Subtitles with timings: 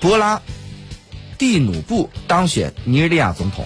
[0.00, 0.40] 博拉
[1.36, 3.64] 蒂努布当选尼日利亚总统。